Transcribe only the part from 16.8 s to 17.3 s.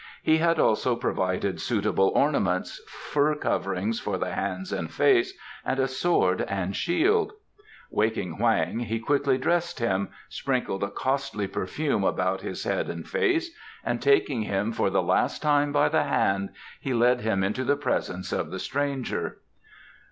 led